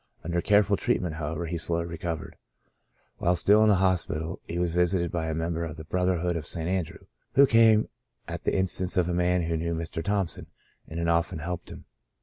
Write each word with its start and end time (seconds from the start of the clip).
Under 0.23 0.41
careful 0.41 0.77
treat 0.77 0.99
ment, 0.99 1.13
however, 1.17 1.45
he 1.45 1.59
slowly 1.59 1.85
recovered. 1.85 2.35
While 3.17 3.35
still 3.35 3.61
in 3.61 3.69
the 3.69 3.75
hospital 3.75 4.41
he 4.47 4.57
was 4.57 4.73
visited 4.73 5.11
by 5.11 5.27
a 5.27 5.35
mem 5.35 5.53
ber 5.53 5.63
of 5.63 5.77
the 5.77 5.85
Brotherhood 5.85 6.35
of 6.35 6.47
St. 6.47 6.67
Andrew, 6.67 7.05
who 7.33 7.45
came 7.45 7.87
at 8.27 8.43
the 8.43 8.55
instance 8.55 8.97
of 8.97 9.07
a 9.07 9.13
man 9.13 9.43
who 9.43 9.55
knew 9.57 9.75
Mr. 9.75 10.03
Thompson 10.03 10.47
and 10.87 10.97
had 10.97 11.07
often 11.07 11.37
helped 11.37 11.69
him. 11.69 11.85